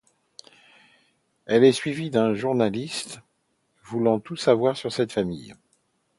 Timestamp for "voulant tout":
3.83-4.35